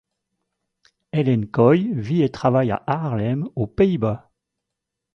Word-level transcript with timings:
Ellen 1.11 1.45
Kooi 1.51 1.93
vit 1.93 2.23
et 2.23 2.29
travaille 2.31 2.71
à 2.71 2.81
Haarlem 2.87 3.47
aux 3.55 3.67
Pays-Bas. 3.67 4.31